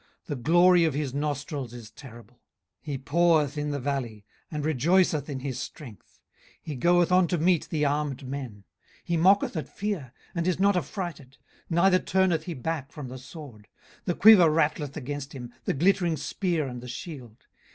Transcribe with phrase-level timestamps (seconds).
[0.25, 2.37] the glory of his nostrils is terrible.
[2.87, 6.19] 18:039:021 He paweth in the valley, and rejoiceth in his strength:
[6.59, 8.63] he goeth on to meet the armed men.
[9.01, 11.37] 18:039:022 He mocketh at fear, and is not affrighted;
[11.69, 13.67] neither turneth he back from the sword.
[14.05, 17.45] 18:039:023 The quiver rattleth against him, the glittering spear and the shield.